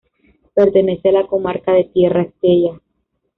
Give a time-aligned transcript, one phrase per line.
[0.55, 2.81] Pertenece a la comarca de Tierra Estella.